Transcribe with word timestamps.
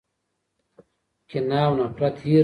کینه 1.29 1.59
او 1.67 1.73
نفرت 1.81 2.15
هیر 2.23 2.33
کړئ. 2.35 2.39